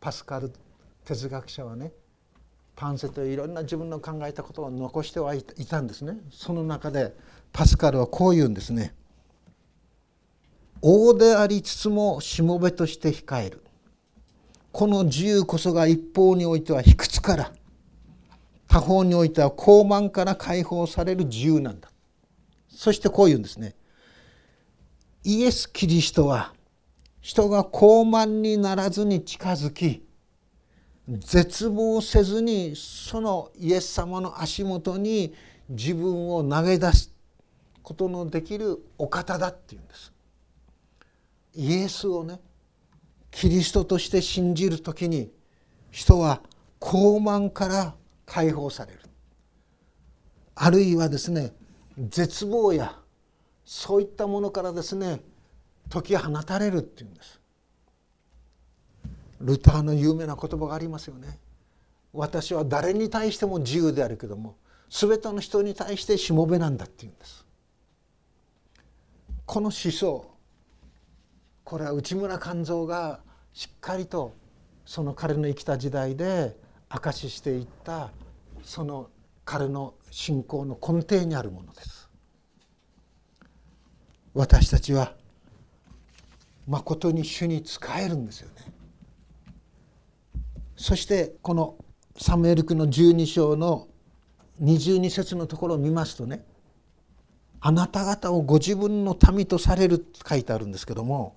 [0.00, 0.52] パスカル
[1.04, 1.92] 哲学者はね
[2.74, 6.18] パンセといういろんな自分の考えたことを残してはいたんですね。
[6.30, 7.14] その中で
[7.52, 8.94] パスカルはこう言うんですね。
[10.80, 13.62] 王でありつつもしもべとして控える。
[14.72, 17.52] この自由こそが一方においては卑屈から
[18.66, 21.90] 他方においては高慢から解放される自由なんだ。
[22.68, 23.76] そしてこう言うんですね。
[25.24, 26.52] イエス・キリストは
[27.20, 30.04] 人が高慢にならずに近づき
[31.08, 35.34] 絶望せずにそのイエス様の足元に
[35.68, 37.12] 自分を投げ出す
[37.82, 40.12] ことのできるお方だっていうんです。
[41.54, 42.40] イエスをね
[43.30, 45.30] キリストとして信じる時に
[45.90, 46.42] 人は
[46.78, 47.94] 高慢から
[48.26, 48.98] 解放される
[50.54, 51.52] あるいはですね
[51.98, 53.01] 絶望や
[53.64, 55.20] そういったものからですね
[55.90, 57.40] 解き放たれるっていうんです。
[59.40, 61.38] ルターの有名な言葉がありますよね。
[62.12, 64.56] 私は誰に対しても自由であるけども
[64.90, 67.46] 全ての人に対してしもべなんだっていうんです。
[69.46, 70.30] この思想
[71.64, 73.20] これは内村勘三が
[73.52, 74.34] しっかりと
[74.84, 76.56] その彼の生きた時代で
[76.88, 78.10] 証ししていった
[78.62, 79.10] その
[79.44, 82.01] 彼の信仰の根底にあるものです。
[84.34, 85.14] 私たちは
[86.66, 88.72] まことに主に仕えるんですよね
[90.76, 91.76] そしてこの
[92.16, 93.88] サムエル記の12章の
[94.62, 96.44] 22節のところを見ますとね
[97.60, 101.36] あなた方をご自分の民とされるって書いてあるんですけども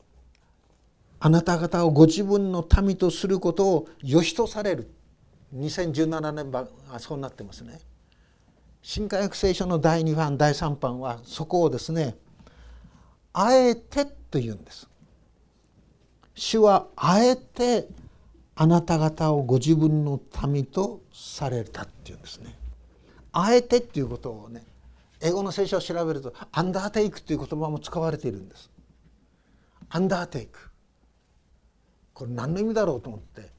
[1.19, 4.89] あなた方をご自分の民とすることを良しとされる
[5.55, 7.79] 2017年版はそうなってますね。
[8.81, 12.15] 新科学聖書の第2版第3版はそこをですね
[13.37, 14.87] あえてというんです。
[16.35, 17.87] 主はあえて
[18.55, 22.57] あなた方をご自分の民とされたっていうんですね。
[23.33, 24.63] あえてっていうことをね
[25.19, 28.71] 英語の聖書を調べるとアンダーテイクという言葉も使われているんです。
[29.89, 30.69] アンダーテイク
[32.13, 33.51] これ何の意味だろうと思って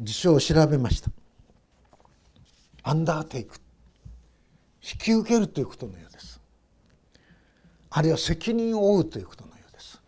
[0.00, 1.10] 辞書を調べました。
[2.84, 3.56] アンダーテイク
[4.82, 6.09] 引き受けるということのようです。
[7.90, 10.00] あるいは責任を負うということのようです。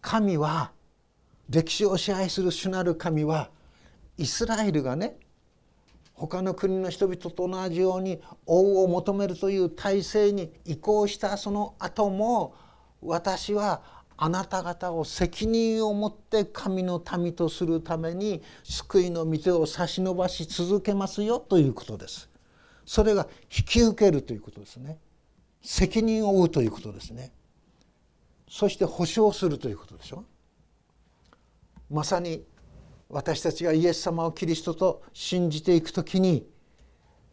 [0.00, 0.72] 神は
[1.48, 3.50] 歴史を支配する主なる神は
[4.18, 5.16] イスラエルがね
[6.14, 12.54] 他の国の人々と同じように王を求めるという体制に移行したその後も
[13.00, 13.80] 私は
[14.18, 22.28] あなた方を責任を持って神の民とするために救いの御手を差し伸ばし続けますよということです。
[22.84, 24.98] それが引き受けるということですね。
[25.62, 27.32] 責任を負うということですね。
[28.48, 30.24] そして保証するということでしょ。
[31.90, 32.44] まさに
[33.08, 36.46] 私たちがイエス様をキリストと信じていく時に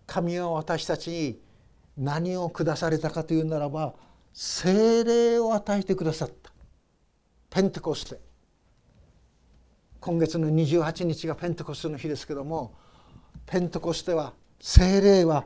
[0.08, 1.40] 神は私たちに
[1.98, 3.94] 何を下されたかというならば
[4.34, 6.52] 精霊を与えてくださった
[7.50, 8.20] ペンテコステ
[10.00, 12.74] 今月の28日がペンテコステの日ですけども
[13.46, 15.46] ペンテコステは精霊は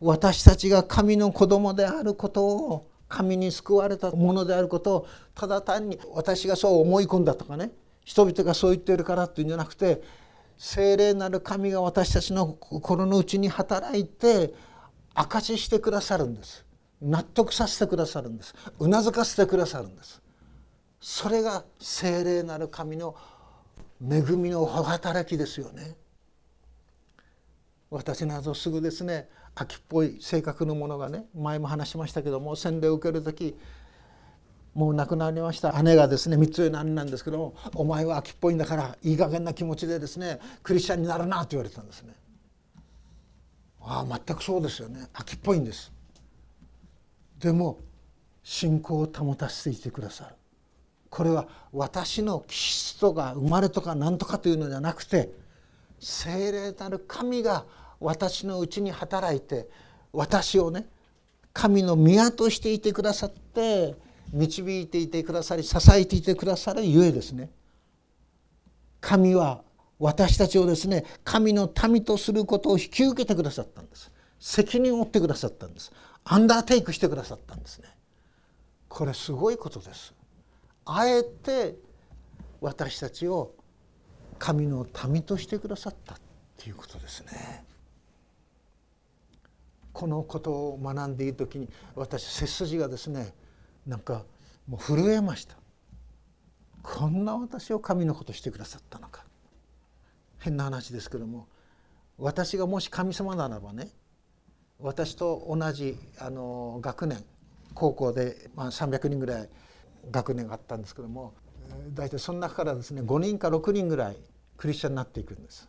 [0.00, 7.72] 私たちが神の子供であることを神に救われたものであることをただ単に私がそう思い込んだとかね
[8.04, 10.02] 人々がそう言っているからっていうんじゃなくて
[10.56, 14.54] 聖霊なる神が私たちの心の内に働いて
[15.14, 16.66] 証ししてくださるんです。
[17.00, 18.54] 納得させてくださるんです。
[18.78, 20.20] うなずかせてくださるんです。
[21.00, 23.16] それが聖霊なる神の
[24.02, 25.96] 恵みの働きですよね。
[27.90, 33.56] 私などすぐですね秋っぽい性格のものがね前も話しましたけども洗礼を受ける時
[34.74, 42.14] もう亡くなりました姉がですね三つ上の姉なんですけども「お前は秋っぽいんだからいい加減な気持ちでですねクリスチャンになるな」と言われたんですね。
[43.80, 45.90] ああ全くそうですよね秋っぽいんです。
[47.38, 47.78] でも
[48.42, 50.34] 信仰を保たせていてくださる
[51.08, 55.32] これは私の気質とか生まれとか何とかというのじゃなくて
[55.98, 57.64] 聖霊なる神が
[58.00, 59.68] 私のうちに働いて
[60.12, 60.86] 私をね
[61.52, 63.94] 神の宮としていてくださって
[64.32, 67.50] 導いていてくださり支えていてくださるゆえですね。
[69.00, 69.62] 神は
[69.98, 74.10] 私たちをですね神の民とすることを引き受けてくださったんです。
[74.38, 75.92] 責任を負ってくださったんです。
[76.24, 77.88] アンダーテイクしてくださったんですね。
[78.88, 80.14] これすごいことです。
[80.84, 81.76] あえて
[82.60, 83.54] 私たちを
[84.38, 86.18] 神の民としてくださったっ
[86.56, 87.64] ていうことですね。
[89.92, 93.34] このことを学んでいる時に私背筋がですね
[93.86, 94.24] なんか
[94.66, 95.56] もう震えました。
[96.82, 99.24] こんな私を神のことしてくださったのか。
[100.38, 101.48] 変な話ですけども
[102.18, 103.88] 私がもし神様ならばね
[104.78, 107.22] 私と同じあの学年
[107.74, 109.48] 高校で、まあ、300人ぐらい
[110.10, 111.34] 学年があったんですけども
[111.92, 114.16] 大体その中からですね5人か6人ぐらい
[114.56, 115.68] クリスチャンになっていくんです。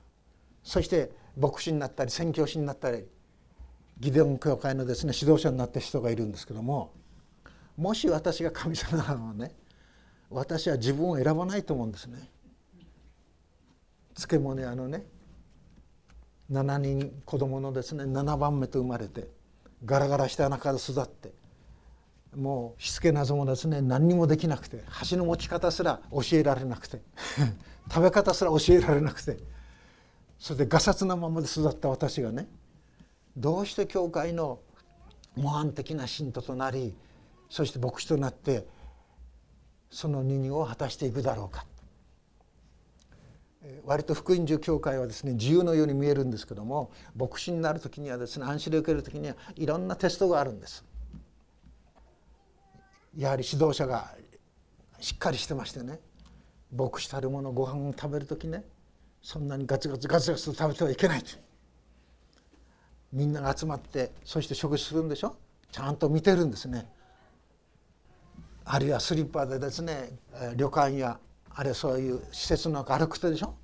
[0.64, 3.06] そして牧師になったり宣教師になったり
[4.02, 6.92] ギデオン教会のですね指導者になった人がいるんですけども
[7.78, 9.54] もし私が神様ならね
[10.32, 12.30] 私は自分を選ばないと思うんですね。
[14.16, 15.06] 漬物屋のね
[16.52, 19.28] 7人子供のですね7番目と生まれて
[19.86, 21.32] ガラガラした中で育って
[22.36, 27.02] もうしつけ謎もですね何にもできなくて箸の持ち方すら教えられなくて
[27.92, 29.38] 食べ方すら教えられなくて
[30.40, 32.48] それでがさつなままで育った私がね
[33.38, 34.60] どうして教会の
[35.36, 36.94] 模範的な信徒となり
[37.50, 38.66] そして牧師となって
[39.90, 41.66] その任務を果たしていくだろうか
[43.86, 50.84] 割と福音住教会はですね自由のように見えるんですけども牧師になる時にはですね安心で受ける時にはいろんなテストがあるんです。
[53.16, 54.16] やはり指導者が
[55.00, 56.00] しっかりしてましてね
[56.74, 58.64] 牧師たるものご飯を食べる時ね
[59.22, 61.32] そんなにガツガツガツガツと食べてはいけないと
[63.14, 65.36] みんなが集まってそして食事するんでしょ？
[65.72, 66.88] ちゃんと見てるんですね。
[68.64, 70.12] あるいはスリッパでですね
[70.56, 71.20] 旅館や
[71.54, 73.56] あるいはそういう施設の中歩くとでしょ？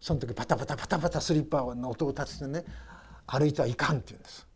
[0.00, 2.64] その時パタパタパタパタスリッパの音を立ててね
[3.26, 4.46] 歩いてはいかんって言うんです。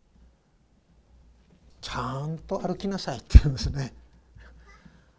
[1.80, 3.94] ちゃんと歩きなさいって言うんですね。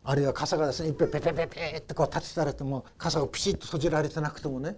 [0.03, 4.78] あるいは傘がですねいっぺんペペペペってこう立てられても傘がピシッと閉じられてなくてもね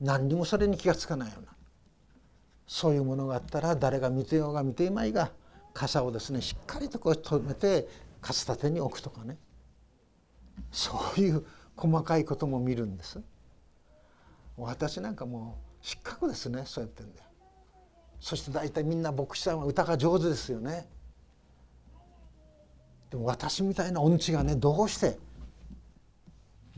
[0.00, 1.52] 何にもそれに気が付かないような。
[2.66, 5.30] そういうものがあったら誰が見てようが見ていまいが
[5.72, 7.88] 傘をですねしっかりとこう止めて
[8.20, 9.38] 傘立てに置くとかね。
[10.72, 11.44] そういう
[11.76, 13.20] 細かいことも見るんです。
[14.56, 17.20] 私なんかもう失格ですねそうやってんで。
[18.20, 20.88] そして大体みんな牧師さんは歌が上手ですよね。
[23.10, 25.18] でも私みたいな音痴がねどうして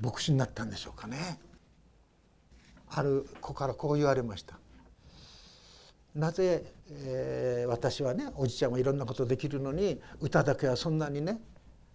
[0.01, 1.39] 牧師になったんでしょうかね。
[2.91, 4.59] ある子からこう言われました。
[6.19, 11.41] なぜ、えー、私はねおじちゃんはいろんなことできるのに歌だけはそんなにね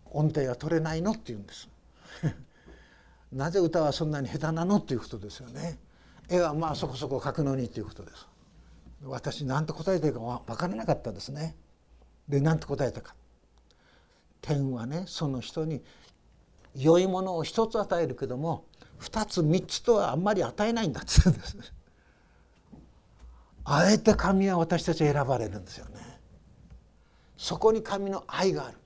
[0.06, 1.68] 音程が取れないのって言うんです。
[3.34, 5.78] なぜ歌はそんなに下手なのっていうことですよね。
[6.30, 8.28] 絵はまあそこそこ描くのにっていうことです。
[9.04, 11.58] 私何と答えてるか分からなかったですね。
[12.30, 13.16] で何と答えたか。
[14.40, 15.84] 天はねその人に
[16.76, 18.66] 良いものを一つ与えるけども
[19.00, 21.58] 二つ三つとはあんまり与えないんだって言うんです。
[23.66, 26.20] あえて神は私たち選ばれるんですよね
[27.38, 28.78] そこに神の愛がある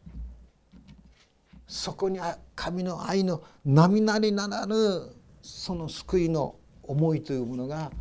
[1.67, 2.19] そこに
[2.55, 4.75] 神の愛の並なりならぬ
[5.41, 7.91] その救いの思いというものが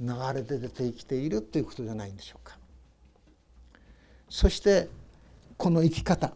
[0.00, 2.56] 流れて出て生きているということじゃないんでしょうか。
[4.28, 4.88] そして
[5.56, 6.32] この生き方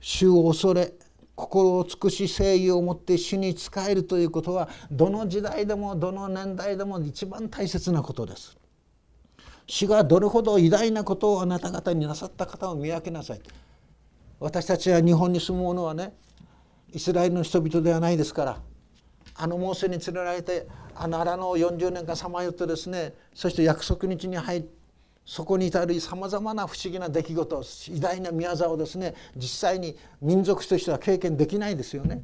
[0.00, 0.92] 主を恐れ
[1.34, 8.57] 心を尽くし誠意を持って主に仕えるということはどの時代でもどの年代でも一番大切なことです。
[9.68, 13.40] 主がどれほど偉大なことをあなた方になさった方を見分けなさい。
[14.40, 16.14] 私たちは日本に住む者はね
[16.92, 18.62] イスラエルの人々ではないですから
[19.34, 24.78] あのモーセに連れられてあの荒野を40年間さまよってですねそして約束日に入って
[25.28, 32.22] そこに至るさまざまな不思議な出来事偉大な宮沢をですね実際に民族としては経験できないですよね。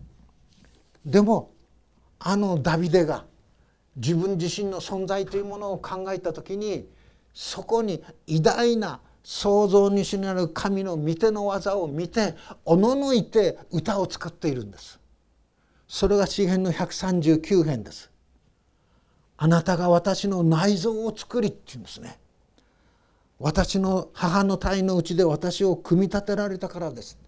[1.05, 1.53] でも
[2.18, 3.26] あのダビデが
[3.97, 6.88] 自分自身の存在というものを考えた時に
[7.35, 14.99] そこに偉大な創造主なる神の御手の技を見ておののいて歌を作っているんです。
[15.87, 18.11] それが詩篇の139編です。
[19.37, 22.18] あなたが私の内臓を作りって言うんですね。
[23.39, 27.18] 私の母の体のうちで私を組み立てられたからです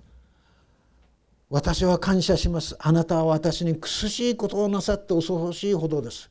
[1.51, 6.31] 私は感謝しますあなたは私に苦しいことをなさって恐ろしいほどです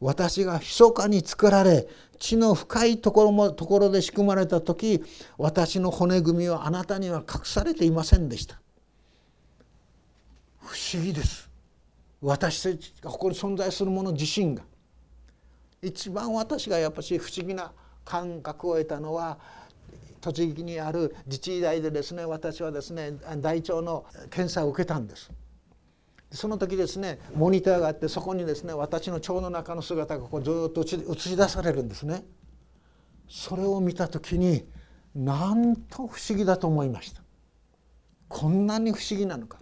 [0.00, 1.88] 私が密かに作られ
[2.18, 5.02] 地の深いところもところで仕組まれた時
[5.38, 8.60] 私の骨組みはあなたには隠されていませんでした。
[10.60, 11.48] 不思議です。
[12.20, 14.62] 私たちがここに存在するもの自身が。
[15.82, 17.72] 一番私がやっぱし不思議な
[18.04, 19.38] 感覚を得たのは
[20.20, 25.30] 栃木にある自治医大でですね私はですね大腸の検査を受けたんです。
[26.36, 32.24] その時ですねモニターがあってそこにですね私の腸の中の姿がこうずっと映し出されるんですね。
[33.28, 34.64] それを見た時に
[35.14, 37.22] なんと不思議だと思いました。
[38.28, 39.58] こんなに不思議なのか。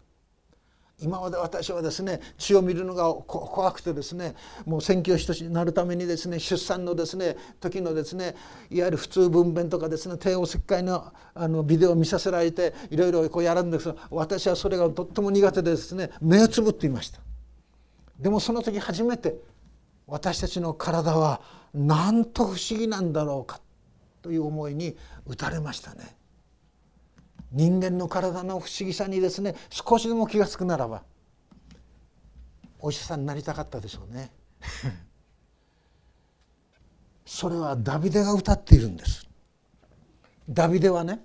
[1.05, 4.35] 今まで私はですね血を見るのが怖くてですね
[4.65, 8.35] もう宣教師となるためにですね出産のですね時のですね
[8.71, 17.21] いわゆる普通分娩とかですね帝王切開のあのビデオを見させられていろいろこうやるんですが私はそれがとっても苦手でですね目をつぶっていました
[18.19, 19.35] でもその時初めて
[20.07, 21.43] 私たちの体は
[21.75, 23.61] なんと不思議なんだろうか
[24.23, 24.97] という思いに
[25.27, 26.17] 打たれましたね。
[27.55, 31.03] 人間の体の不思議さにですね少しでも気が付くならば
[32.81, 34.31] お医者さんになりたかったでしょうね。
[37.25, 39.27] それはダビデが歌っているんです。
[40.51, 41.25] ダビデはね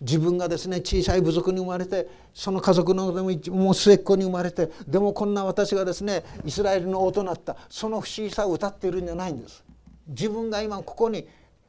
[0.00, 3.30] 自分がですね小さい部族に生まれてその家族のでも
[3.64, 7.56] もう末っ子に生まれてでもこんな私がですねイスラエルの王となった。
[7.68, 9.62] その不思議さを歌っているんじゃないんです。
[10.08, 11.28] 自分が今ここに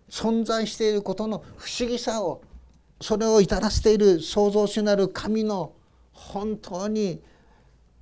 [0.10, 2.42] 存在していることの不思議さを
[3.02, 5.74] それを至らせている創造主なる神の
[6.12, 7.22] 本当に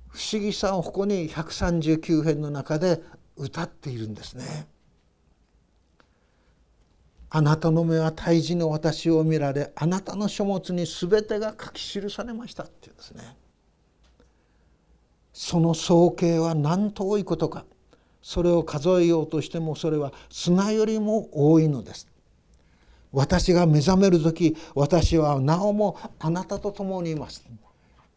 [0.08, 3.00] 不思議さをここに139編の中で
[3.36, 4.66] 歌っているんですね。
[7.30, 13.36] あなたの目は胎児の私を見られあなたの書物に全てが書き記されましたっていうんですね。
[15.32, 17.64] その総計は何と多いことか
[18.22, 22.07] それを数えようとしてもそれは砂よりも多いのです。
[23.12, 27.44] 私が目覚める時私はなおもあなたと共にいます。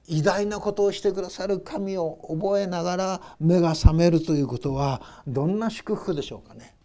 [0.08, 6.76] 偉大なことをしてくださる神を覚えながら目が覚めるということはどんな祝福でしょうかね。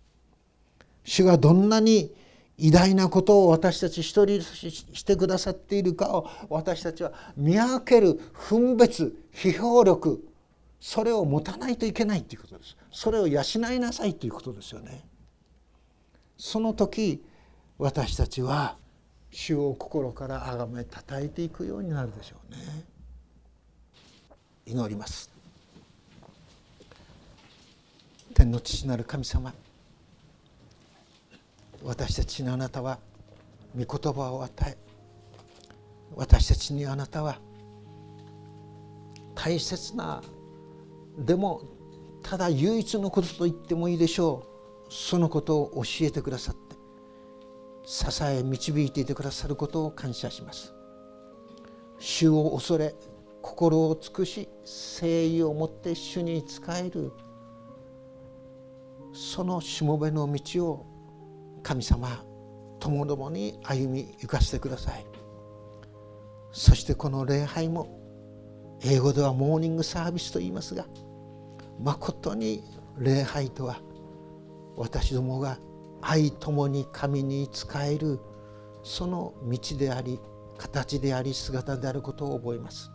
[1.04, 2.14] 主がどんなに
[2.58, 10.24] 偉大なことを私たち一人してくださっているかを私たちは見分ける分別批評力
[10.80, 12.76] それを持たないといけないということです。
[12.92, 13.42] それを養
[13.72, 15.04] いなさいということですよね。
[16.38, 17.22] その時
[17.78, 18.76] 私たちは
[19.30, 22.58] 主を心から崇めたえていくようになるでしょうね。
[24.66, 25.30] 祈ります。
[28.34, 29.52] 天の父なる神様
[31.84, 32.98] 私たちにあなたは
[33.76, 34.76] 御言葉を与え
[36.14, 37.38] 私たちにあなたは
[39.34, 40.22] 大切な
[41.18, 41.62] でも
[42.22, 44.44] ただ唯一のことと言ってもいいでしょ
[44.88, 44.92] う。
[44.92, 46.55] そのことを教えてくださっ
[47.86, 50.74] 支え導いていてくださることを感謝します。
[51.98, 52.94] 主を恐れ
[53.40, 54.48] 心を尽くし
[55.00, 57.12] 誠意を持って主に仕える
[59.14, 60.86] そのしもべの道を
[61.62, 62.22] 神様
[62.80, 65.06] ともどもに歩み行かせてください。
[66.52, 68.00] そしてこの礼拝も
[68.82, 70.86] 英語ではモーニングサービスと言いますが
[71.80, 72.64] まことに
[72.98, 73.80] 礼拝とは
[74.76, 75.58] 私どもが
[76.02, 78.20] 愛ともに神に仕える
[78.82, 80.20] その道であり
[80.58, 82.90] 形であり姿であることを覚えます。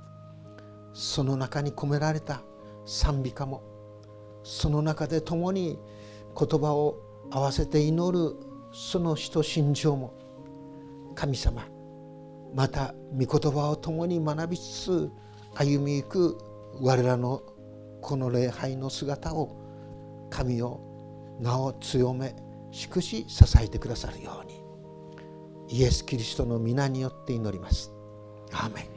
[0.93, 2.41] その中に込められた
[2.85, 3.63] 賛美歌も
[4.43, 5.79] その中で共に
[6.37, 6.97] 言葉を
[7.29, 8.35] 合わせて祈る
[8.73, 10.13] その死と心情も
[11.15, 11.65] 神様
[12.53, 15.11] また御言葉を共に学びつつ
[15.55, 16.37] 歩みゆく
[16.81, 17.41] 我らの
[18.01, 19.55] この礼拝の姿を
[20.29, 20.79] 神を
[21.39, 22.35] 名を強め
[22.71, 24.61] 祝し支えてくださるように
[25.69, 27.93] イエス・キリストの皆によって祈ります。
[28.51, 28.90] アーメン